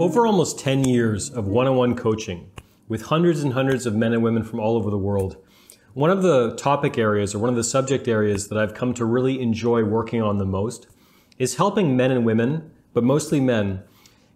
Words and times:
Over 0.00 0.26
almost 0.26 0.58
10 0.58 0.84
years 0.84 1.28
of 1.28 1.46
one 1.46 1.66
on 1.66 1.76
one 1.76 1.94
coaching 1.94 2.50
with 2.88 3.02
hundreds 3.02 3.42
and 3.42 3.52
hundreds 3.52 3.84
of 3.84 3.94
men 3.94 4.14
and 4.14 4.22
women 4.22 4.42
from 4.42 4.58
all 4.58 4.76
over 4.76 4.90
the 4.90 4.96
world, 4.96 5.36
one 5.92 6.08
of 6.08 6.22
the 6.22 6.56
topic 6.56 6.96
areas 6.96 7.34
or 7.34 7.38
one 7.38 7.50
of 7.50 7.56
the 7.56 7.62
subject 7.64 8.08
areas 8.08 8.48
that 8.48 8.58
I've 8.58 8.74
come 8.74 8.94
to 8.94 9.04
really 9.04 9.42
enjoy 9.42 9.84
working 9.84 10.22
on 10.22 10.38
the 10.38 10.46
most 10.46 10.86
is 11.38 11.56
helping 11.56 11.96
men 11.96 12.10
and 12.10 12.24
women, 12.24 12.70
but 12.94 13.04
mostly 13.04 13.40
men, 13.40 13.82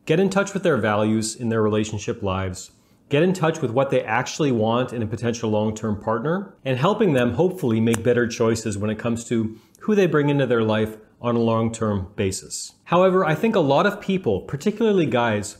get 0.05 0.21
in 0.21 0.29
touch 0.31 0.53
with 0.53 0.63
their 0.63 0.77
values 0.77 1.35
in 1.35 1.49
their 1.49 1.63
relationship 1.63 2.23
lives, 2.23 2.73
get 3.09 3.23
in 3.23 3.33
touch 3.33 3.61
with 3.61 3.71
what 3.71 3.91
they 3.91 4.03
actually 4.03 4.53
want 4.53 4.93
in 4.93 5.03
a 5.03 5.07
potential 5.07 5.51
long 5.51 5.75
term 5.75 6.01
partner, 6.01 6.55
and 6.65 6.79
helping 6.79 7.13
them 7.13 7.35
hopefully 7.35 7.81
make 7.81 8.03
better 8.03 8.27
choices 8.27 8.77
when 8.77 8.91
it 8.91 8.99
comes 8.99 9.25
to 9.25 9.59
who 9.85 9.95
they 9.95 10.07
bring 10.07 10.31
into 10.31 10.47
their 10.47 10.63
life 10.63 10.97
on 11.21 11.37
a 11.37 11.41
long 11.41 11.71
term 11.71 12.09
basis. 12.17 12.73
However, 12.85 13.25
I 13.25 13.35
think 13.35 13.55
a 13.55 13.61
lot 13.61 13.87
of 13.87 14.01
people, 14.01 14.41
particularly 14.43 15.07
guys, 15.07 15.59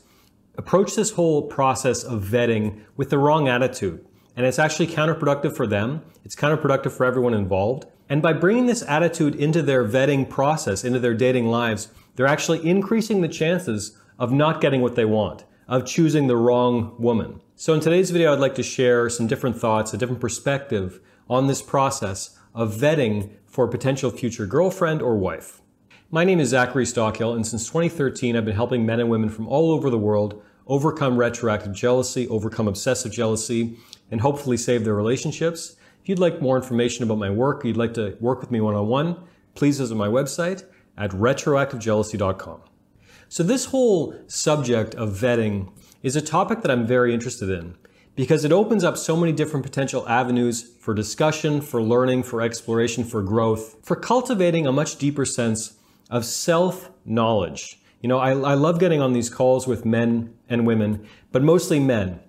approach 0.57 0.95
this 0.95 1.11
whole 1.11 1.43
process 1.43 2.03
of 2.03 2.23
vetting 2.23 2.81
with 2.97 3.11
the 3.11 3.19
wrong 3.19 3.49
attitude. 3.49 4.05
And 4.37 4.47
it's 4.47 4.59
actually 4.59 4.87
counterproductive 4.87 5.55
for 5.55 5.67
them. 5.67 6.03
It's 6.25 6.35
counterproductive 6.35 6.93
for 6.93 7.05
everyone 7.05 7.35
involved. 7.35 7.87
And 8.09 8.23
by 8.23 8.33
bringing 8.33 8.67
this 8.67 8.83
attitude 8.83 9.35
into 9.35 9.61
their 9.61 9.87
vetting 9.87 10.29
process, 10.29 10.85
into 10.85 10.99
their 10.99 11.15
dating 11.15 11.49
lives, 11.49 11.89
they're 12.17 12.27
actually 12.27 12.67
increasing 12.67 13.21
the 13.21 13.29
chances 13.29 13.99
of 14.19 14.33
not 14.33 14.61
getting 14.61 14.81
what 14.81 14.95
they 14.95 15.05
want, 15.05 15.45
of 15.69 15.85
choosing 15.85 16.29
the 16.29 16.37
wrong 16.37 16.95
woman. 16.99 17.41
So 17.57 17.75
in 17.75 17.81
today's 17.81 18.11
video, 18.11 18.33
I'd 18.33 18.41
like 18.41 18.55
to 18.57 18.63
share 18.63 19.11
some 19.11 19.27
different 19.27 19.59
thoughts, 19.59 19.93
a 19.93 19.99
different 19.99 20.21
perspective 20.21 21.01
on 21.29 21.47
this 21.47 21.63
process 21.63 22.39
of 22.55 22.75
vetting 22.75 23.31
for 23.55 23.67
a 23.67 23.71
potential 23.71 24.11
future 24.11 24.47
girlfriend 24.47 25.01
or 25.01 25.17
wife. 25.17 25.63
My 26.11 26.25
name 26.25 26.41
is 26.41 26.49
Zachary 26.49 26.85
Stockill, 26.85 27.37
and 27.37 27.47
since 27.47 27.69
2013, 27.69 28.35
I've 28.35 28.45
been 28.45 28.57
helping 28.57 28.85
men 28.85 28.99
and 28.99 29.09
women 29.09 29.29
from 29.29 29.47
all 29.47 29.71
over 29.71 29.91
the 29.91 29.99
world 29.99 30.43
overcome 30.67 31.17
retroactive 31.17 31.73
jealousy, 31.73 32.27
overcome 32.27 32.67
obsessive 32.67 33.13
jealousy, 33.13 33.79
and 34.11 34.21
hopefully 34.21 34.57
save 34.57 34.83
their 34.83 34.97
relationships. 34.97 35.77
If 36.03 36.09
you'd 36.09 36.19
like 36.19 36.43
more 36.43 36.57
information 36.57 37.05
about 37.05 37.19
my 37.19 37.31
work, 37.31 37.65
or 37.65 37.69
you'd 37.69 37.77
like 37.77 37.95
to 37.95 38.17
work 38.19 38.41
with 38.41 38.51
me 38.51 38.61
one 38.61 38.75
on 38.75 38.89
one, 38.89 39.23
please 39.55 39.79
visit 39.79 39.95
my 39.95 40.09
website 40.09 40.65
at 40.99 41.13
retroactivejealousy.com. 41.13 42.61
So, 43.29 43.45
this 43.45 43.67
whole 43.67 44.17
subject 44.27 44.97
of 44.97 45.11
vetting 45.11 45.71
is 46.03 46.17
a 46.17 46.21
topic 46.21 46.63
that 46.63 46.73
I'm 46.73 46.89
very 46.89 47.15
interested 47.15 47.51
in 47.51 47.77
because 48.15 48.45
it 48.45 48.53
opens 48.53 48.85
up 48.85 48.97
so 48.97 49.17
many 49.17 49.33
different 49.33 49.65
potential 49.65 50.09
avenues 50.09 50.63
for 50.81 50.95
discussion, 50.95 51.61
for 51.61 51.83
learning, 51.83 52.23
for 52.23 52.41
exploration, 52.41 53.05
for 53.05 53.23
growth, 53.23 53.77
for 53.83 53.97
cultivating 53.97 54.67
a 54.67 54.73
much 54.73 54.97
deeper 54.97 55.25
sense 55.25 55.75
of 56.11 56.25
self 56.25 56.91
knowledge. 57.05 57.81
You 58.01 58.09
know, 58.09 58.19
I, 58.19 58.31
I 58.31 58.55
love 58.55 58.79
getting 58.79 59.01
on 59.01 59.15
these 59.15 59.31
calls 59.31 59.67
with 59.67 59.85
men 59.85 60.35
and 60.49 60.67
women, 60.67 61.07
but 61.33 61.43
mostly 61.43 61.81
men. 61.81 62.21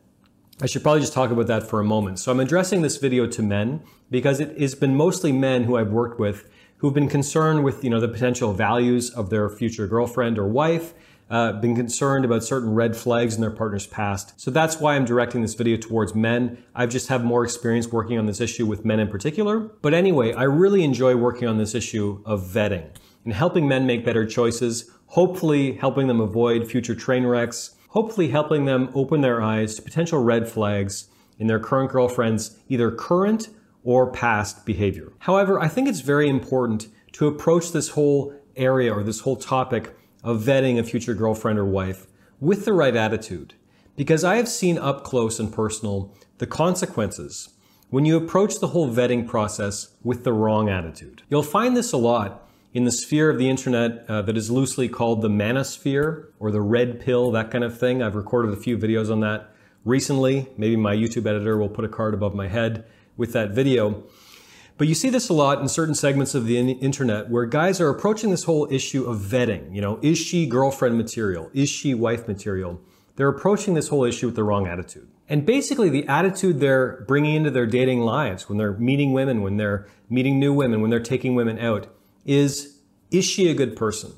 I 0.61 0.67
should 0.67 0.83
probably 0.83 1.02
just 1.02 1.11
talk 1.11 1.31
about 1.31 1.47
that 1.47 1.63
for 1.69 1.81
a 1.81 1.83
moment. 1.83 2.17
So 2.19 2.31
I'm 2.31 2.39
addressing 2.39 2.81
this 2.81 2.95
video 2.95 3.28
to 3.28 3.44
men 3.44 3.83
because 4.09 4.39
it 4.39 4.58
has 4.59 4.73
been 4.73 4.95
mostly 4.95 5.33
men 5.33 5.66
who 5.66 5.75
I've 5.75 5.91
worked 5.91 6.17
with 6.17 6.50
who've 6.78 6.94
been 6.94 7.09
concerned 7.09 7.63
with, 7.63 7.83
you 7.83 7.89
know, 7.89 8.00
the 8.00 8.08
potential 8.08 8.53
values 8.53 9.09
of 9.09 9.30
their 9.30 9.50
future 9.50 9.88
girlfriend 9.88 10.38
or 10.38 10.47
wife, 10.47 10.94
uh, 11.30 11.54
been 11.54 11.76
concerned 11.76 12.26
about 12.26 12.44
certain 12.44 12.73
red 12.73 12.95
flags 12.95 13.36
in 13.36 13.42
their 13.42 13.52
partner's 13.52 13.88
past. 13.88 14.40
So 14.40 14.52
that's 14.52 14.80
why 14.80 14.95
I'm 14.95 15.06
directing 15.06 15.42
this 15.42 15.56
video 15.56 15.78
towards 15.78 16.14
men. 16.14 16.64
I've 16.76 16.90
just 16.90 17.08
have 17.08 17.23
more 17.23 17.44
experience 17.44 17.88
working 17.88 18.18
on 18.18 18.26
this 18.26 18.40
issue 18.40 18.66
with 18.66 18.86
men 18.86 19.00
in 19.00 19.08
particular. 19.08 19.59
But 19.59 19.94
anyway, 19.94 20.34
I 20.34 20.44
really 20.44 20.84
enjoy 20.84 21.16
working 21.16 21.48
on 21.48 21.58
this 21.58 21.73
issue 21.73 22.22
of 22.26 22.44
vetting 22.44 22.90
and 23.23 23.34
helping 23.34 23.68
men 23.68 23.88
make 23.88 24.06
better 24.06 24.26
choices, 24.26 24.92
hopefully 25.08 25.73
helping 25.73 26.08
them 26.08 26.22
avoid 26.22 26.70
future 26.70 26.96
train 26.96 27.26
wrecks, 27.26 27.76
hopefully 27.90 28.30
helping 28.30 28.66
them 28.66 28.90
open 28.94 29.22
their 29.22 29.42
eyes 29.42 29.76
to 29.76 29.81
potential 29.81 30.22
red 30.22 30.47
flags 30.47 31.08
in 31.40 31.47
their 31.47 31.59
current 31.59 31.91
girlfriend's 31.91 32.59
either 32.69 32.91
current 32.91 33.50
or 33.84 34.12
past 34.12 34.66
behavior. 34.66 35.12
However, 35.19 35.59
I 35.59 35.68
think 35.68 35.88
it's 35.88 36.02
very 36.02 36.30
important 36.30 36.88
to 37.14 37.28
approach 37.28 37.72
this 37.72 37.90
whole 37.90 38.34
area 38.56 38.94
or 38.94 39.03
this 39.03 39.22
whole 39.22 39.35
topic 39.35 39.96
of 40.25 40.41
vetting 40.41 40.78
a 40.78 40.84
future 40.84 41.13
girlfriend 41.13 41.59
or 41.59 41.66
wife 41.66 42.08
with 42.41 42.66
the 42.66 42.74
right 42.74 42.96
attitude. 42.96 43.53
Because 43.96 44.25
I 44.25 44.36
have 44.36 44.50
seen 44.50 44.78
up 44.78 45.06
close 45.06 45.40
and 45.40 45.53
personal 45.53 46.13
the 46.40 46.47
consequences 46.47 47.50
when 47.91 48.03
you 48.03 48.18
approach 48.18 48.59
the 48.59 48.69
whole 48.69 48.90
vetting 48.90 49.25
process 49.25 49.96
with 50.03 50.24
the 50.24 50.34
wrong 50.34 50.68
attitude. 50.68 51.22
You'll 51.30 51.44
find 51.44 51.78
this 51.78 51.94
a 51.94 51.97
lot 51.97 52.50
in 52.74 52.84
the 52.84 52.91
sphere 52.91 53.30
of 53.30 53.38
the 53.38 53.50
internet 53.50 54.03
uh, 54.09 54.24
that 54.24 54.35
is 54.35 54.52
loosely 54.52 54.90
called 54.90 55.22
the 55.22 55.30
manosphere 55.30 56.25
or 56.40 56.52
the 56.52 56.59
red 56.59 57.00
pill, 57.00 57.31
that 57.31 57.52
kind 57.52 57.64
of 57.64 57.80
thing. 57.80 58.02
I've 58.02 58.16
recorded 58.16 58.52
a 58.52 58.58
few 58.58 58.78
videos 58.78 59.12
on 59.12 59.19
that 59.22 59.52
recently. 59.85 60.50
Maybe 60.58 60.75
my 60.75 60.96
YouTube 60.96 61.28
editor 61.28 61.58
will 61.58 61.69
put 61.69 61.85
a 61.85 61.88
card 61.88 62.16
above 62.16 62.34
my 62.34 62.47
head 62.47 62.84
with 63.16 63.31
that 63.34 63.52
video. 63.52 64.03
But 64.78 64.88
you 64.88 64.96
see 64.96 65.09
this 65.09 65.30
a 65.30 65.34
lot 65.34 65.62
in 65.62 65.69
certain 65.69 65.96
segments 65.96 66.36
of 66.36 66.46
the 66.46 66.59
internet 66.59 67.30
where 67.30 67.46
guys 67.46 67.80
are 67.80 67.90
approaching 67.90 68.31
this 68.31 68.44
whole 68.44 68.68
issue 68.69 69.06
of 69.06 69.19
vetting. 69.19 69.74
You 69.74 69.81
know, 69.81 70.00
is 70.02 70.18
she 70.18 70.46
girlfriend 70.46 70.97
material? 70.97 71.50
Is 71.53 71.69
she 71.69 71.94
wife 71.94 72.28
material? 72.28 72.81
They're 73.16 73.30
approaching 73.30 73.74
this 73.74 73.88
whole 73.88 74.03
issue 74.03 74.25
with 74.25 74.35
the 74.35 74.44
wrong 74.44 74.68
attitude. 74.68 75.08
And 75.30 75.46
basically, 75.46 75.90
the 75.90 76.06
attitude 76.08 76.59
they're 76.59 77.06
bringing 77.08 77.35
into 77.35 77.52
their 77.52 77.66
dating 77.66 78.02
lives 78.02 78.50
when 78.50 78.58
they're 78.58 78.74
meeting 78.74 79.14
women, 79.14 79.41
when 79.41 79.58
they're 79.58 79.88
meeting 80.09 80.40
new 80.40 80.53
women, 80.53 80.81
when 80.81 80.90
they're 80.90 81.00
taking 81.00 81.35
women 81.35 81.58
out, 81.58 81.88
is 82.25 82.80
is 83.12 83.24
she 83.24 83.50
a 83.50 83.53
good 83.53 83.75
person? 83.75 84.12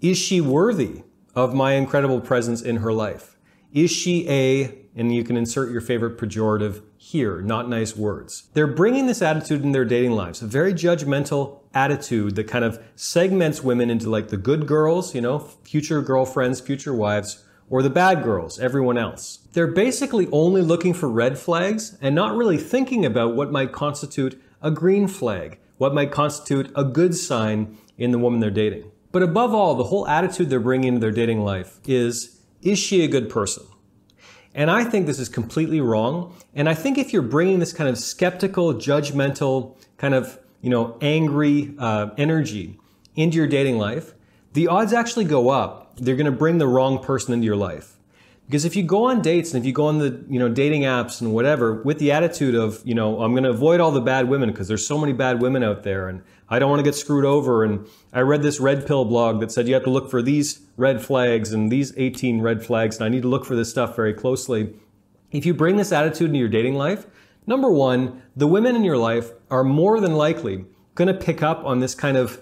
Is 0.00 0.18
she 0.18 0.40
worthy 0.40 1.02
of 1.34 1.54
my 1.54 1.72
incredible 1.72 2.20
presence 2.20 2.60
in 2.60 2.76
her 2.76 2.92
life? 2.92 3.36
Is 3.72 3.90
she 3.90 4.28
a, 4.28 4.78
and 4.94 5.14
you 5.14 5.24
can 5.24 5.36
insert 5.36 5.70
your 5.70 5.80
favorite 5.80 6.18
pejorative 6.18 6.82
here, 7.06 7.40
not 7.40 7.68
nice 7.68 7.96
words. 7.96 8.48
They're 8.54 8.66
bringing 8.66 9.06
this 9.06 9.22
attitude 9.22 9.62
in 9.62 9.72
their 9.72 9.84
dating 9.84 10.12
lives, 10.12 10.42
a 10.42 10.46
very 10.46 10.72
judgmental 10.72 11.60
attitude 11.74 12.36
that 12.36 12.48
kind 12.48 12.64
of 12.64 12.82
segments 12.94 13.62
women 13.62 13.90
into 13.90 14.10
like 14.10 14.28
the 14.28 14.36
good 14.36 14.66
girls, 14.66 15.14
you 15.14 15.20
know, 15.20 15.38
future 15.38 16.02
girlfriends, 16.02 16.60
future 16.60 16.94
wives, 16.94 17.44
or 17.68 17.82
the 17.82 17.90
bad 17.90 18.22
girls, 18.22 18.58
everyone 18.58 18.98
else. 18.98 19.40
They're 19.52 19.66
basically 19.66 20.28
only 20.32 20.62
looking 20.62 20.94
for 20.94 21.08
red 21.08 21.38
flags 21.38 21.96
and 22.00 22.14
not 22.14 22.36
really 22.36 22.58
thinking 22.58 23.04
about 23.04 23.34
what 23.34 23.50
might 23.50 23.72
constitute 23.72 24.40
a 24.62 24.70
green 24.70 25.08
flag 25.08 25.58
what 25.78 25.94
might 25.94 26.10
constitute 26.10 26.70
a 26.74 26.84
good 26.84 27.14
sign 27.14 27.76
in 27.98 28.10
the 28.10 28.18
woman 28.18 28.40
they're 28.40 28.50
dating. 28.50 28.90
But 29.12 29.22
above 29.22 29.54
all, 29.54 29.74
the 29.74 29.84
whole 29.84 30.06
attitude 30.08 30.50
they're 30.50 30.60
bringing 30.60 30.88
into 30.88 31.00
their 31.00 31.10
dating 31.10 31.42
life 31.42 31.78
is, 31.86 32.40
is 32.62 32.78
she 32.78 33.04
a 33.04 33.08
good 33.08 33.30
person? 33.30 33.64
And 34.56 34.70
I 34.70 34.84
think 34.84 35.06
this 35.06 35.18
is 35.18 35.28
completely 35.28 35.82
wrong. 35.82 36.34
And 36.54 36.66
I 36.66 36.72
think 36.72 36.96
if 36.96 37.12
you're 37.12 37.20
bringing 37.20 37.58
this 37.58 37.74
kind 37.74 37.90
of 37.90 37.98
skeptical, 37.98 38.72
judgmental, 38.72 39.76
kind 39.98 40.14
of, 40.14 40.38
you 40.62 40.70
know, 40.70 40.96
angry 41.02 41.74
uh, 41.78 42.08
energy 42.16 42.80
into 43.14 43.36
your 43.36 43.46
dating 43.46 43.76
life, 43.76 44.14
the 44.54 44.66
odds 44.68 44.94
actually 44.94 45.26
go 45.26 45.50
up. 45.50 45.96
They're 45.96 46.16
going 46.16 46.24
to 46.24 46.32
bring 46.32 46.56
the 46.56 46.66
wrong 46.66 46.98
person 47.02 47.34
into 47.34 47.44
your 47.44 47.56
life. 47.56 47.96
Because 48.46 48.64
if 48.64 48.74
you 48.76 48.82
go 48.82 49.04
on 49.04 49.20
dates 49.20 49.52
and 49.52 49.60
if 49.60 49.66
you 49.66 49.72
go 49.72 49.86
on 49.86 49.98
the 49.98 50.24
you 50.28 50.38
know 50.38 50.48
dating 50.48 50.82
apps 50.82 51.20
and 51.20 51.34
whatever 51.34 51.82
with 51.82 51.98
the 51.98 52.12
attitude 52.12 52.54
of 52.54 52.80
you 52.84 52.94
know 52.94 53.20
I'm 53.20 53.32
going 53.32 53.42
to 53.42 53.50
avoid 53.50 53.80
all 53.80 53.90
the 53.90 54.00
bad 54.00 54.28
women 54.28 54.50
because 54.50 54.68
there's 54.68 54.86
so 54.86 54.96
many 54.96 55.12
bad 55.12 55.42
women 55.42 55.64
out 55.64 55.82
there 55.82 56.08
and 56.08 56.22
I 56.48 56.58
don't 56.58 56.70
want 56.70 56.80
to 56.80 56.84
get 56.84 56.94
screwed 56.94 57.24
over 57.24 57.64
and 57.64 57.86
I 58.12 58.20
read 58.20 58.42
this 58.42 58.60
red 58.60 58.86
pill 58.86 59.04
blog 59.04 59.40
that 59.40 59.50
said 59.50 59.66
you 59.66 59.74
have 59.74 59.84
to 59.84 59.90
look 59.90 60.10
for 60.10 60.22
these 60.22 60.60
red 60.76 61.02
flags 61.02 61.52
and 61.52 61.70
these 61.70 61.92
18 61.96 62.40
red 62.40 62.64
flags 62.64 62.96
and 62.96 63.04
I 63.04 63.08
need 63.08 63.22
to 63.22 63.28
look 63.28 63.44
for 63.44 63.56
this 63.56 63.70
stuff 63.70 63.96
very 63.96 64.14
closely. 64.14 64.74
If 65.32 65.44
you 65.44 65.54
bring 65.54 65.76
this 65.76 65.92
attitude 65.92 66.28
into 66.28 66.38
your 66.38 66.48
dating 66.48 66.74
life, 66.74 67.06
number 67.46 67.70
one, 67.70 68.22
the 68.36 68.46
women 68.46 68.76
in 68.76 68.84
your 68.84 68.96
life 68.96 69.30
are 69.50 69.64
more 69.64 70.00
than 70.00 70.14
likely 70.14 70.64
going 70.94 71.08
to 71.08 71.14
pick 71.14 71.42
up 71.42 71.64
on 71.64 71.80
this 71.80 71.94
kind 71.94 72.16
of 72.16 72.40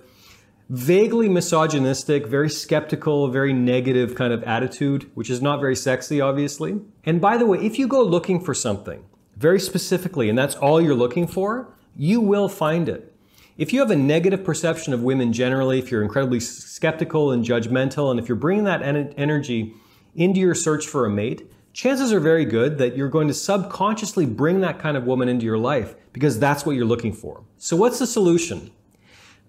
vaguely 0.68 1.28
misogynistic, 1.28 2.26
very 2.26 2.48
skeptical, 2.48 3.28
very 3.28 3.52
negative 3.52 4.14
kind 4.14 4.32
of 4.32 4.42
attitude, 4.44 5.10
which 5.14 5.30
is 5.30 5.42
not 5.42 5.60
very 5.60 5.76
sexy, 5.76 6.20
obviously. 6.20 6.80
And 7.04 7.20
by 7.20 7.36
the 7.36 7.46
way, 7.46 7.58
if 7.58 7.78
you 7.78 7.86
go 7.86 8.02
looking 8.02 8.40
for 8.40 8.54
something 8.54 9.04
very 9.36 9.60
specifically, 9.60 10.28
and 10.28 10.38
that's 10.38 10.54
all 10.54 10.80
you're 10.80 10.94
looking 10.94 11.26
for, 11.26 11.74
you 11.96 12.20
will 12.20 12.48
find 12.48 12.88
it. 12.88 13.13
If 13.56 13.72
you 13.72 13.78
have 13.80 13.90
a 13.92 13.96
negative 13.96 14.42
perception 14.42 14.92
of 14.92 15.04
women 15.04 15.32
generally, 15.32 15.78
if 15.78 15.90
you're 15.90 16.02
incredibly 16.02 16.40
skeptical 16.40 17.30
and 17.30 17.44
judgmental, 17.44 18.10
and 18.10 18.18
if 18.18 18.28
you're 18.28 18.34
bringing 18.36 18.64
that 18.64 18.82
energy 18.82 19.74
into 20.16 20.40
your 20.40 20.56
search 20.56 20.88
for 20.88 21.06
a 21.06 21.10
mate, 21.10 21.48
chances 21.72 22.12
are 22.12 22.18
very 22.18 22.44
good 22.44 22.78
that 22.78 22.96
you're 22.96 23.08
going 23.08 23.28
to 23.28 23.34
subconsciously 23.34 24.26
bring 24.26 24.60
that 24.60 24.80
kind 24.80 24.96
of 24.96 25.04
woman 25.04 25.28
into 25.28 25.44
your 25.44 25.58
life 25.58 25.94
because 26.12 26.40
that's 26.40 26.66
what 26.66 26.74
you're 26.74 26.84
looking 26.84 27.12
for. 27.12 27.44
So, 27.56 27.76
what's 27.76 28.00
the 28.00 28.08
solution? 28.08 28.72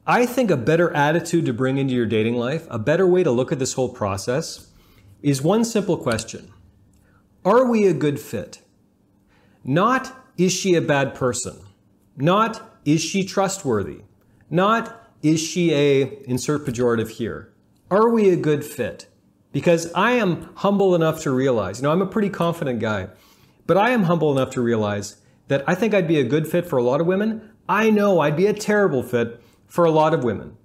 I 0.06 0.28
think 0.28 0.52
a 0.52 0.58
better 0.58 0.94
attitude 0.94 1.48
to 1.48 1.54
bring 1.54 1.80
into 1.80 1.96
your 1.96 2.06
dating 2.06 2.36
life, 2.36 2.68
a 2.70 2.78
better 2.78 3.08
way 3.08 3.24
to 3.24 3.32
look 3.32 3.52
at 3.52 3.58
this 3.58 3.74
whole 3.74 3.90
process, 3.90 4.70
is 5.24 5.42
one 5.42 5.66
simple 5.66 5.98
question 5.98 6.52
Are 7.44 7.66
we 7.66 7.88
a 7.88 7.94
good 7.94 8.20
fit? 8.20 8.60
Not, 9.64 10.16
is 10.38 10.54
she 10.54 10.76
a 10.76 10.82
bad 10.82 11.16
person? 11.16 11.58
Not, 12.18 12.80
is 12.86 13.04
she 13.04 13.26
trustworthy? 13.26 14.02
Not, 14.50 15.12
is 15.22 15.42
she 15.42 15.74
a, 15.74 16.24
insert 16.24 16.66
pejorative 16.66 17.10
here, 17.10 17.52
are 17.92 18.10
we 18.10 18.30
a 18.30 18.38
good 18.38 18.64
fit? 18.64 19.08
Because 19.52 19.92
I 19.94 20.12
am 20.12 20.50
humble 20.56 20.96
enough 20.96 21.22
to 21.24 21.32
realize, 21.32 21.80
you 21.80 21.84
know, 21.84 21.92
I'm 21.92 22.02
a 22.02 22.08
pretty 22.08 22.30
confident 22.30 22.80
guy, 22.80 23.10
but 23.68 23.78
I 23.78 23.90
am 23.90 24.04
humble 24.04 24.32
enough 24.32 24.52
to 24.52 24.62
realize 24.62 25.18
that 25.50 25.64
I 25.68 25.76
think 25.76 25.94
I'd 25.94 26.08
be 26.08 26.20
a 26.20 26.24
good 26.24 26.48
fit 26.48 26.66
for 26.66 26.78
a 26.78 26.84
lot 26.84 27.02
of 27.02 27.08
women. 27.08 27.52
I 27.68 27.90
know 27.90 28.22
I'd 28.22 28.38
be 28.38 28.48
a 28.48 28.54
terrible 28.54 29.04
fit 29.04 29.42
for 29.68 29.84
a 29.84 29.92
lot 29.92 30.14
of 30.14 30.24
women. 30.24 30.56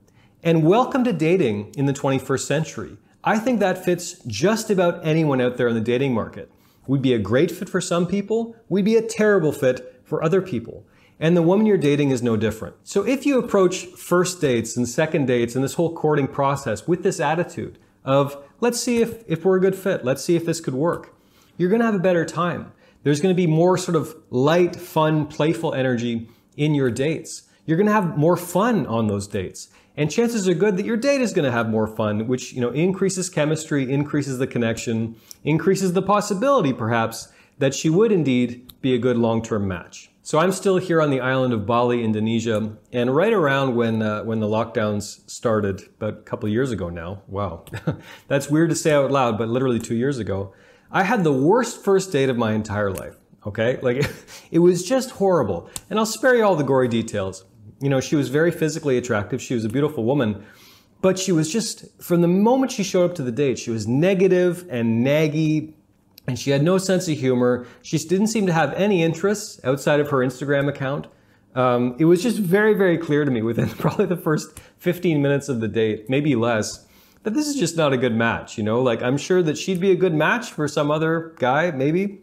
And 0.44 0.64
welcome 0.64 1.02
to 1.04 1.12
dating 1.12 1.74
in 1.76 1.86
the 1.86 1.92
21st 1.92 2.46
century. 2.46 2.96
I 3.24 3.38
think 3.38 3.58
that 3.58 3.84
fits 3.84 4.20
just 4.26 4.70
about 4.70 5.04
anyone 5.04 5.40
out 5.40 5.56
there 5.56 5.68
in 5.68 5.74
the 5.74 5.80
dating 5.80 6.14
market. 6.14 6.50
We'd 6.86 7.02
be 7.02 7.12
a 7.12 7.18
great 7.18 7.50
fit 7.50 7.68
for 7.68 7.80
some 7.80 8.06
people, 8.06 8.54
we'd 8.68 8.84
be 8.84 8.96
a 8.96 9.02
terrible 9.02 9.52
fit 9.52 10.00
for 10.04 10.22
other 10.22 10.40
people. 10.40 10.84
And 11.20 11.36
the 11.36 11.42
woman 11.42 11.66
you're 11.66 11.76
dating 11.76 12.10
is 12.10 12.22
no 12.22 12.36
different. 12.36 12.76
So 12.82 13.06
if 13.06 13.26
you 13.26 13.38
approach 13.38 13.84
first 13.84 14.40
dates 14.40 14.76
and 14.76 14.88
second 14.88 15.26
dates 15.26 15.54
and 15.54 15.62
this 15.62 15.74
whole 15.74 15.94
courting 15.94 16.26
process 16.26 16.88
with 16.88 17.02
this 17.02 17.20
attitude 17.20 17.78
of, 18.04 18.42
let's 18.60 18.80
see 18.80 19.02
if, 19.02 19.22
if 19.28 19.44
we're 19.44 19.58
a 19.58 19.60
good 19.60 19.76
fit, 19.76 20.02
let's 20.02 20.24
see 20.24 20.34
if 20.34 20.46
this 20.46 20.60
could 20.60 20.74
work, 20.74 21.14
you're 21.58 21.68
gonna 21.68 21.84
have 21.84 21.94
a 21.94 21.98
better 21.98 22.24
time. 22.24 22.72
There's 23.02 23.20
gonna 23.20 23.34
be 23.34 23.46
more 23.46 23.76
sort 23.76 23.96
of 23.96 24.16
light, 24.30 24.74
fun, 24.74 25.26
playful 25.26 25.74
energy 25.74 26.26
in 26.56 26.74
your 26.74 26.90
dates. 26.90 27.42
You're 27.66 27.76
gonna 27.76 27.92
have 27.92 28.16
more 28.16 28.38
fun 28.38 28.86
on 28.86 29.06
those 29.06 29.26
dates. 29.26 29.68
And 29.96 30.10
chances 30.10 30.48
are 30.48 30.54
good 30.54 30.78
that 30.78 30.86
your 30.86 30.96
date 30.96 31.20
is 31.20 31.34
going 31.34 31.44
to 31.44 31.50
have 31.50 31.68
more 31.68 31.86
fun, 31.86 32.26
which, 32.26 32.54
you 32.54 32.60
know, 32.60 32.70
increases 32.70 33.28
chemistry, 33.28 33.92
increases 33.92 34.38
the 34.38 34.46
connection, 34.46 35.16
increases 35.44 35.92
the 35.92 36.00
possibility, 36.00 36.72
perhaps, 36.72 37.28
that 37.58 37.74
she 37.74 37.90
would 37.90 38.10
indeed 38.10 38.72
be 38.80 38.94
a 38.94 38.98
good 38.98 39.18
long-term 39.18 39.68
match. 39.68 40.10
So 40.22 40.38
I'm 40.38 40.52
still 40.52 40.76
here 40.76 41.00
on 41.00 41.10
the 41.10 41.20
island 41.20 41.54
of 41.54 41.64
Bali, 41.64 42.04
Indonesia, 42.04 42.76
and 42.92 43.14
right 43.14 43.32
around 43.32 43.74
when 43.74 44.02
uh, 44.02 44.22
when 44.22 44.40
the 44.40 44.46
lockdowns 44.46 45.28
started, 45.30 45.82
about 45.96 46.14
a 46.14 46.22
couple 46.22 46.48
years 46.48 46.70
ago 46.72 46.90
now. 46.90 47.22
Wow, 47.26 47.64
that's 48.28 48.50
weird 48.50 48.68
to 48.70 48.76
say 48.76 48.92
out 48.92 49.10
loud, 49.10 49.38
but 49.38 49.48
literally 49.48 49.78
two 49.78 49.94
years 49.94 50.18
ago, 50.18 50.52
I 50.90 51.04
had 51.04 51.24
the 51.24 51.32
worst 51.32 51.82
first 51.82 52.12
date 52.12 52.28
of 52.28 52.36
my 52.36 52.52
entire 52.52 52.90
life. 52.90 53.16
Okay, 53.46 53.78
like 53.80 54.10
it 54.50 54.58
was 54.58 54.86
just 54.86 55.10
horrible, 55.10 55.70
and 55.88 55.98
I'll 55.98 56.06
spare 56.06 56.36
you 56.36 56.44
all 56.44 56.54
the 56.54 56.64
gory 56.64 56.88
details. 56.88 57.44
You 57.80 57.88
know, 57.88 58.00
she 58.00 58.14
was 58.14 58.28
very 58.28 58.50
physically 58.50 58.98
attractive. 58.98 59.40
She 59.40 59.54
was 59.54 59.64
a 59.64 59.70
beautiful 59.70 60.04
woman. 60.04 60.44
But 61.02 61.18
she 61.18 61.32
was 61.32 61.50
just, 61.50 61.86
from 62.02 62.20
the 62.20 62.28
moment 62.28 62.72
she 62.72 62.82
showed 62.82 63.10
up 63.10 63.16
to 63.16 63.22
the 63.22 63.32
date, 63.32 63.58
she 63.58 63.70
was 63.70 63.88
negative 63.88 64.66
and 64.68 65.04
naggy, 65.06 65.72
and 66.30 66.38
she 66.38 66.50
had 66.50 66.62
no 66.62 66.78
sense 66.78 67.08
of 67.08 67.18
humor. 67.18 67.66
She 67.82 67.98
didn't 67.98 68.28
seem 68.28 68.46
to 68.46 68.52
have 68.52 68.72
any 68.74 69.02
interests 69.02 69.60
outside 69.64 69.98
of 69.98 70.10
her 70.10 70.18
Instagram 70.18 70.68
account. 70.68 71.08
Um, 71.56 71.96
it 71.98 72.04
was 72.04 72.22
just 72.22 72.38
very, 72.38 72.72
very 72.72 72.96
clear 72.96 73.24
to 73.24 73.30
me 73.32 73.42
within 73.42 73.68
probably 73.84 74.06
the 74.06 74.16
first 74.16 74.60
15 74.78 75.20
minutes 75.20 75.48
of 75.48 75.60
the 75.60 75.66
date, 75.66 76.08
maybe 76.08 76.36
less, 76.36 76.86
that 77.24 77.34
this 77.34 77.48
is 77.48 77.56
just 77.56 77.76
not 77.76 77.92
a 77.92 77.96
good 77.96 78.14
match. 78.14 78.56
You 78.56 78.62
know, 78.62 78.80
like 78.80 79.02
I'm 79.02 79.18
sure 79.18 79.42
that 79.42 79.58
she'd 79.58 79.80
be 79.80 79.90
a 79.90 79.96
good 79.96 80.14
match 80.14 80.52
for 80.52 80.68
some 80.68 80.88
other 80.88 81.34
guy, 81.40 81.72
maybe, 81.72 82.20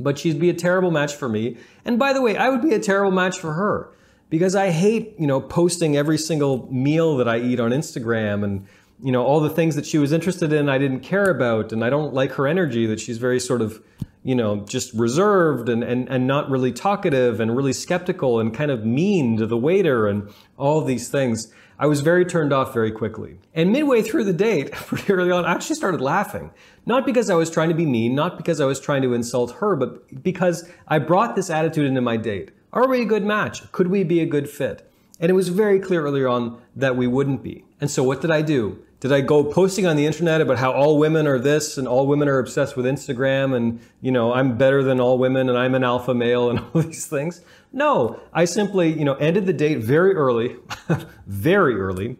but 0.00 0.18
she'd 0.18 0.40
be 0.40 0.48
a 0.48 0.54
terrible 0.54 0.90
match 0.90 1.14
for 1.14 1.28
me. 1.28 1.58
And 1.84 1.98
by 1.98 2.14
the 2.14 2.22
way, 2.22 2.38
I 2.38 2.48
would 2.48 2.62
be 2.62 2.72
a 2.72 2.80
terrible 2.80 3.12
match 3.12 3.38
for 3.38 3.52
her 3.52 3.90
because 4.30 4.56
I 4.56 4.70
hate, 4.70 5.14
you 5.18 5.26
know, 5.26 5.42
posting 5.42 5.94
every 5.94 6.16
single 6.16 6.72
meal 6.72 7.18
that 7.18 7.28
I 7.28 7.38
eat 7.38 7.60
on 7.60 7.70
Instagram 7.70 8.44
and, 8.44 8.66
you 9.02 9.10
know, 9.10 9.24
all 9.24 9.40
the 9.40 9.50
things 9.50 9.74
that 9.74 9.84
she 9.84 9.98
was 9.98 10.12
interested 10.12 10.52
in 10.52 10.68
I 10.68 10.78
didn't 10.78 11.00
care 11.00 11.24
about. 11.24 11.72
And 11.72 11.84
I 11.84 11.90
don't 11.90 12.14
like 12.14 12.32
her 12.32 12.46
energy 12.46 12.86
that 12.86 13.00
she's 13.00 13.18
very 13.18 13.40
sort 13.40 13.60
of, 13.60 13.82
you 14.22 14.36
know, 14.36 14.60
just 14.60 14.94
reserved 14.94 15.68
and, 15.68 15.82
and, 15.82 16.08
and 16.08 16.26
not 16.26 16.48
really 16.48 16.72
talkative 16.72 17.40
and 17.40 17.56
really 17.56 17.72
skeptical 17.72 18.38
and 18.38 18.54
kind 18.54 18.70
of 18.70 18.84
mean 18.86 19.36
to 19.38 19.46
the 19.46 19.56
waiter 19.56 20.06
and 20.06 20.32
all 20.56 20.82
these 20.82 21.08
things. 21.08 21.52
I 21.80 21.86
was 21.86 22.00
very 22.00 22.24
turned 22.24 22.52
off 22.52 22.72
very 22.72 22.92
quickly. 22.92 23.38
And 23.54 23.72
midway 23.72 24.02
through 24.02 24.22
the 24.22 24.32
date, 24.32 24.70
pretty 24.72 25.12
early 25.12 25.32
on, 25.32 25.44
I 25.44 25.52
actually 25.52 25.74
started 25.74 26.00
laughing. 26.00 26.52
Not 26.86 27.04
because 27.04 27.28
I 27.28 27.34
was 27.34 27.50
trying 27.50 27.70
to 27.70 27.74
be 27.74 27.86
mean, 27.86 28.14
not 28.14 28.36
because 28.36 28.60
I 28.60 28.66
was 28.66 28.78
trying 28.78 29.02
to 29.02 29.14
insult 29.14 29.56
her, 29.56 29.74
but 29.74 30.22
because 30.22 30.68
I 30.86 31.00
brought 31.00 31.34
this 31.34 31.50
attitude 31.50 31.86
into 31.86 32.00
my 32.00 32.16
date. 32.16 32.52
Are 32.72 32.86
we 32.86 33.02
a 33.02 33.04
good 33.04 33.24
match? 33.24 33.70
Could 33.72 33.88
we 33.88 34.04
be 34.04 34.20
a 34.20 34.26
good 34.26 34.48
fit? 34.48 34.88
And 35.18 35.28
it 35.28 35.34
was 35.34 35.48
very 35.48 35.80
clear 35.80 36.04
earlier 36.04 36.28
on 36.28 36.60
that 36.76 36.96
we 36.96 37.08
wouldn't 37.08 37.42
be. 37.42 37.64
And 37.80 37.90
so 37.90 38.04
what 38.04 38.20
did 38.20 38.30
I 38.30 38.42
do? 38.42 38.78
Did 39.02 39.10
I 39.10 39.20
go 39.20 39.42
posting 39.42 39.84
on 39.84 39.96
the 39.96 40.06
internet 40.06 40.40
about 40.40 40.58
how 40.58 40.70
all 40.70 40.96
women 40.96 41.26
are 41.26 41.40
this 41.40 41.76
and 41.76 41.88
all 41.88 42.06
women 42.06 42.28
are 42.28 42.38
obsessed 42.38 42.76
with 42.76 42.86
Instagram 42.86 43.52
and, 43.56 43.80
you 44.00 44.12
know, 44.12 44.32
I'm 44.32 44.56
better 44.56 44.84
than 44.84 45.00
all 45.00 45.18
women 45.18 45.48
and 45.48 45.58
I'm 45.58 45.74
an 45.74 45.82
alpha 45.82 46.14
male 46.14 46.48
and 46.48 46.60
all 46.72 46.82
these 46.82 47.08
things? 47.08 47.40
No, 47.72 48.20
I 48.32 48.44
simply, 48.44 48.96
you 48.96 49.04
know, 49.04 49.14
ended 49.14 49.46
the 49.46 49.52
date 49.52 49.78
very 49.78 50.14
early, 50.14 50.54
very 51.26 51.74
early. 51.74 52.16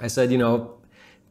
I 0.00 0.06
said, 0.06 0.32
you 0.32 0.38
know, 0.38 0.78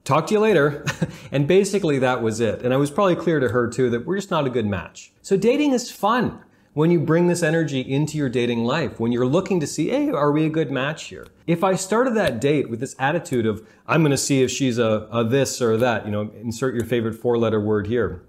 talk 0.04 0.28
to 0.28 0.36
you 0.36 0.40
later. 0.40 0.86
and 1.32 1.48
basically 1.48 1.98
that 1.98 2.22
was 2.22 2.40
it. 2.40 2.62
And 2.62 2.72
I 2.72 2.78
was 2.78 2.92
probably 2.92 3.16
clear 3.16 3.40
to 3.40 3.50
her 3.50 3.68
too 3.68 3.90
that 3.90 4.06
we're 4.06 4.18
just 4.18 4.30
not 4.30 4.46
a 4.46 4.52
good 4.52 4.68
match. 4.68 5.12
So 5.24 5.36
dating 5.36 5.74
is 5.74 5.90
fun 5.90 6.40
when 6.74 6.90
you 6.90 7.00
bring 7.00 7.28
this 7.28 7.44
energy 7.44 7.82
into 7.82 8.18
your 8.18 8.30
dating 8.30 8.64
life, 8.66 9.00
when 9.00 9.12
you're 9.12 9.28
looking 9.28 9.60
to 9.60 9.68
see, 9.68 9.90
hey, 9.90 10.10
are 10.10 10.32
we 10.32 10.46
a 10.46 10.50
good 10.50 10.72
match 10.72 11.06
here? 11.06 11.28
If 11.46 11.64
I 11.64 11.76
started 11.76 12.16
that 12.16 12.42
date 12.42 12.70
with 12.70 12.80
this 12.80 12.96
attitude 12.98 13.46
of, 13.46 13.66
I'm 13.88 14.02
going 14.02 14.12
to 14.12 14.18
see 14.18 14.42
if 14.42 14.50
she's 14.50 14.80
a, 14.80 15.08
a 15.12 15.24
this 15.24 15.62
or 15.62 15.78
that, 15.78 16.06
you 16.06 16.12
know, 16.12 16.32
insert 16.42 16.74
your 16.74 16.86
favorite 16.86 17.14
four 17.14 17.38
letter 17.38 17.60
word 17.60 17.88
here. 17.88 18.24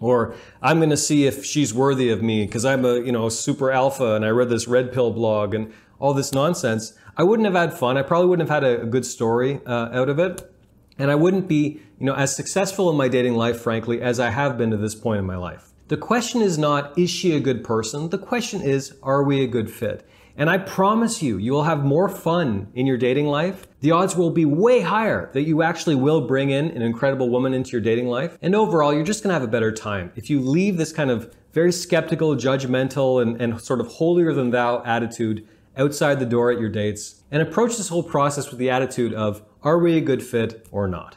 Or 0.00 0.34
I'm 0.62 0.78
going 0.78 0.90
to 0.90 0.96
see 0.96 1.26
if 1.26 1.44
she's 1.44 1.74
worthy 1.74 2.08
of 2.08 2.22
me 2.22 2.46
because 2.46 2.64
I'm 2.64 2.86
a, 2.86 3.00
you 3.00 3.12
know, 3.12 3.28
super 3.28 3.70
alpha 3.70 4.14
and 4.14 4.24
I 4.24 4.30
read 4.30 4.48
this 4.48 4.66
red 4.66 4.92
pill 4.92 5.10
blog 5.10 5.52
and 5.52 5.70
all 5.98 6.14
this 6.14 6.32
nonsense. 6.32 6.94
I 7.18 7.22
wouldn't 7.22 7.44
have 7.44 7.54
had 7.54 7.78
fun. 7.78 7.98
I 7.98 8.02
probably 8.02 8.30
wouldn't 8.30 8.48
have 8.48 8.62
had 8.62 8.64
a, 8.64 8.82
a 8.82 8.86
good 8.86 9.04
story 9.04 9.60
uh, 9.66 9.90
out 9.92 10.08
of 10.08 10.18
it. 10.18 10.50
And 10.98 11.10
I 11.10 11.16
wouldn't 11.16 11.48
be, 11.48 11.82
you 11.98 12.06
know, 12.06 12.14
as 12.14 12.34
successful 12.34 12.88
in 12.88 12.96
my 12.96 13.08
dating 13.08 13.34
life, 13.34 13.60
frankly, 13.60 14.00
as 14.00 14.18
I 14.18 14.30
have 14.30 14.56
been 14.56 14.70
to 14.70 14.78
this 14.78 14.94
point 14.94 15.18
in 15.18 15.26
my 15.26 15.36
life. 15.36 15.69
The 15.90 15.96
question 15.96 16.40
is 16.40 16.56
not, 16.56 16.96
is 16.96 17.10
she 17.10 17.34
a 17.34 17.40
good 17.40 17.64
person? 17.64 18.10
The 18.10 18.16
question 18.16 18.62
is, 18.62 18.94
are 19.02 19.24
we 19.24 19.42
a 19.42 19.48
good 19.48 19.68
fit? 19.68 20.08
And 20.36 20.48
I 20.48 20.56
promise 20.56 21.20
you, 21.20 21.36
you 21.36 21.50
will 21.50 21.64
have 21.64 21.84
more 21.84 22.08
fun 22.08 22.68
in 22.76 22.86
your 22.86 22.96
dating 22.96 23.26
life. 23.26 23.66
The 23.80 23.90
odds 23.90 24.14
will 24.14 24.30
be 24.30 24.44
way 24.44 24.82
higher 24.82 25.32
that 25.32 25.42
you 25.42 25.62
actually 25.62 25.96
will 25.96 26.28
bring 26.28 26.50
in 26.50 26.66
an 26.66 26.82
incredible 26.82 27.28
woman 27.28 27.54
into 27.54 27.72
your 27.72 27.80
dating 27.80 28.06
life. 28.06 28.38
And 28.40 28.54
overall, 28.54 28.94
you're 28.94 29.02
just 29.02 29.24
gonna 29.24 29.34
have 29.34 29.42
a 29.42 29.48
better 29.48 29.72
time. 29.72 30.12
If 30.14 30.30
you 30.30 30.38
leave 30.38 30.76
this 30.76 30.92
kind 30.92 31.10
of 31.10 31.34
very 31.52 31.72
skeptical, 31.72 32.36
judgmental, 32.36 33.20
and, 33.20 33.42
and 33.42 33.60
sort 33.60 33.80
of 33.80 33.88
holier 33.88 34.32
than 34.32 34.50
thou 34.50 34.84
attitude 34.84 35.44
outside 35.76 36.20
the 36.20 36.24
door 36.24 36.52
at 36.52 36.60
your 36.60 36.68
dates 36.68 37.24
and 37.32 37.42
approach 37.42 37.76
this 37.76 37.88
whole 37.88 38.04
process 38.04 38.48
with 38.50 38.60
the 38.60 38.70
attitude 38.70 39.12
of, 39.12 39.42
are 39.64 39.80
we 39.80 39.96
a 39.96 40.00
good 40.00 40.22
fit 40.22 40.68
or 40.70 40.86
not? 40.86 41.16